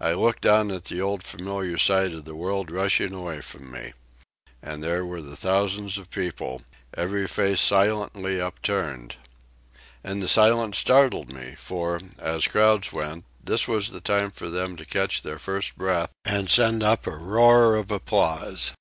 I 0.00 0.12
looked 0.12 0.42
down 0.42 0.70
at 0.70 0.84
the 0.84 1.00
old 1.00 1.24
familiar 1.24 1.78
sight 1.78 2.12
of 2.12 2.24
the 2.24 2.34
world 2.36 2.70
rushing 2.70 3.12
away 3.12 3.40
from 3.40 3.72
me. 3.72 3.92
And 4.62 4.84
there 4.84 5.04
were 5.04 5.20
the 5.20 5.34
thousands 5.34 5.98
of 5.98 6.10
people, 6.10 6.62
every 6.94 7.26
face 7.26 7.60
silently 7.60 8.40
upturned. 8.40 9.16
And 10.04 10.22
the 10.22 10.28
silence 10.28 10.78
startled 10.78 11.32
me, 11.32 11.56
for, 11.58 11.98
as 12.20 12.46
crowds 12.46 12.92
went, 12.92 13.24
this 13.42 13.66
was 13.66 13.90
the 13.90 14.00
time 14.00 14.30
for 14.30 14.48
them 14.48 14.76
to 14.76 14.84
catch 14.84 15.22
their 15.22 15.40
first 15.40 15.76
breath 15.76 16.10
and 16.24 16.48
send 16.48 16.84
up 16.84 17.08
a 17.08 17.16
roar 17.16 17.74
of 17.74 17.90
applause. 17.90 18.74